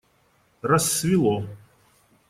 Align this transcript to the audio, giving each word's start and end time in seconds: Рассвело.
Рассвело. 0.71 1.37